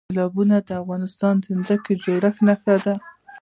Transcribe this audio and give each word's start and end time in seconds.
سیلابونه 0.09 0.55
د 0.67 0.69
افغانستان 0.81 1.33
د 1.43 1.45
ځمکې 1.67 1.93
د 1.97 2.01
جوړښت 2.03 2.39
نښه 2.47 2.75
ده. 2.83 2.93